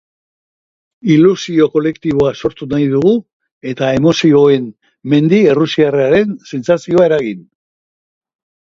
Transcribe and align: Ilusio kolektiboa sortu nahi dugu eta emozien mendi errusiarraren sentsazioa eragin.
Ilusio 1.15 1.67
kolektiboa 1.75 2.31
sortu 2.41 2.69
nahi 2.73 2.87
dugu 2.95 3.13
eta 3.73 3.91
emozien 3.99 4.67
mendi 5.15 5.45
errusiarraren 5.53 6.37
sentsazioa 6.55 7.11
eragin. 7.13 7.49